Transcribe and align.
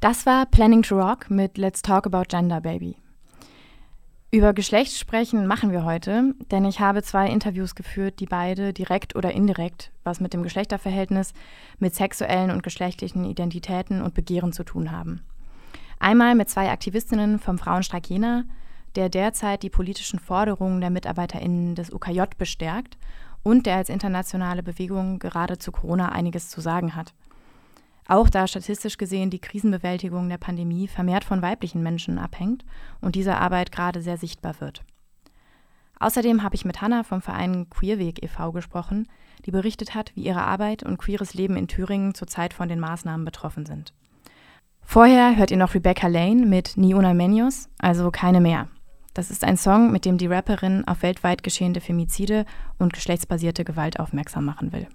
Das 0.00 0.24
war 0.24 0.46
Planning 0.46 0.80
to 0.80 0.98
Rock 0.98 1.28
mit 1.28 1.58
Let's 1.58 1.82
Talk 1.82 2.06
About 2.06 2.22
Gender 2.28 2.62
Baby. 2.62 2.96
Über 4.30 4.54
Geschlecht 4.54 4.96
sprechen 4.96 5.46
machen 5.46 5.72
wir 5.72 5.84
heute, 5.84 6.34
denn 6.50 6.64
ich 6.64 6.80
habe 6.80 7.02
zwei 7.02 7.28
Interviews 7.28 7.74
geführt, 7.74 8.18
die 8.18 8.24
beide 8.24 8.72
direkt 8.72 9.14
oder 9.14 9.32
indirekt 9.32 9.92
was 10.02 10.20
mit 10.20 10.32
dem 10.32 10.42
Geschlechterverhältnis, 10.42 11.34
mit 11.80 11.94
sexuellen 11.94 12.50
und 12.50 12.62
geschlechtlichen 12.62 13.26
Identitäten 13.26 14.00
und 14.00 14.14
Begehren 14.14 14.54
zu 14.54 14.64
tun 14.64 14.90
haben. 14.90 15.20
Einmal 15.98 16.34
mit 16.34 16.48
zwei 16.48 16.70
Aktivistinnen 16.70 17.38
vom 17.38 17.58
Frauenstreik 17.58 18.08
Jena, 18.08 18.44
der 18.96 19.10
derzeit 19.10 19.62
die 19.62 19.68
politischen 19.68 20.18
Forderungen 20.18 20.80
der 20.80 20.88
MitarbeiterInnen 20.88 21.74
des 21.74 21.92
UKJ 21.92 22.22
bestärkt 22.38 22.96
und 23.42 23.66
der 23.66 23.76
als 23.76 23.90
internationale 23.90 24.62
Bewegung 24.62 25.18
gerade 25.18 25.58
zu 25.58 25.72
Corona 25.72 26.10
einiges 26.10 26.48
zu 26.48 26.62
sagen 26.62 26.96
hat. 26.96 27.12
Auch 28.10 28.28
da 28.28 28.48
statistisch 28.48 28.96
gesehen 28.96 29.30
die 29.30 29.38
Krisenbewältigung 29.38 30.28
der 30.28 30.36
Pandemie 30.36 30.88
vermehrt 30.88 31.22
von 31.22 31.42
weiblichen 31.42 31.80
Menschen 31.80 32.18
abhängt 32.18 32.64
und 33.00 33.14
diese 33.14 33.36
Arbeit 33.36 33.70
gerade 33.70 34.02
sehr 34.02 34.16
sichtbar 34.16 34.60
wird. 34.60 34.82
Außerdem 36.00 36.42
habe 36.42 36.56
ich 36.56 36.64
mit 36.64 36.80
Hanna 36.80 37.04
vom 37.04 37.22
Verein 37.22 37.70
Queerweg 37.70 38.20
e.V. 38.20 38.50
gesprochen, 38.50 39.06
die 39.46 39.52
berichtet 39.52 39.94
hat, 39.94 40.10
wie 40.16 40.24
ihre 40.24 40.42
Arbeit 40.42 40.82
und 40.82 40.96
queeres 40.96 41.34
Leben 41.34 41.54
in 41.54 41.68
Thüringen 41.68 42.12
zurzeit 42.12 42.52
von 42.52 42.68
den 42.68 42.80
Maßnahmen 42.80 43.24
betroffen 43.24 43.64
sind. 43.64 43.94
Vorher 44.82 45.36
hört 45.36 45.52
ihr 45.52 45.56
noch 45.56 45.74
Rebecca 45.74 46.08
Lane 46.08 46.46
mit 46.46 46.76
Ni 46.76 46.94
una 46.94 47.14
menos, 47.14 47.68
also 47.78 48.10
keine 48.10 48.40
mehr. 48.40 48.66
Das 49.14 49.30
ist 49.30 49.44
ein 49.44 49.56
Song, 49.56 49.92
mit 49.92 50.04
dem 50.04 50.18
die 50.18 50.26
Rapperin 50.26 50.82
auf 50.88 51.04
weltweit 51.04 51.44
geschehende 51.44 51.80
Femizide 51.80 52.44
und 52.76 52.92
geschlechtsbasierte 52.92 53.62
Gewalt 53.62 54.00
aufmerksam 54.00 54.46
machen 54.46 54.72
will. 54.72 54.88